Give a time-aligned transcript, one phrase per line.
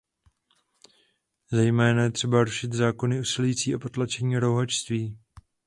[1.53, 5.17] Zejména je třeba zrušit zákony usilující o potlačení rouhačství.